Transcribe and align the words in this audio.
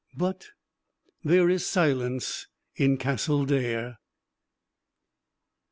But 0.17 0.47
there 1.23 1.47
is 1.47 1.63
silence 1.63 2.47
in 2.75 2.97
Castle 2.97 3.45
Dare! 3.45 3.99